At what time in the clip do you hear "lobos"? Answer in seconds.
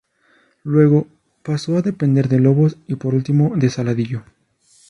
2.39-2.75